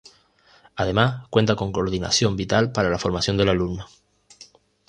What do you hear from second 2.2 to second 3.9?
vital para la formación del alumno.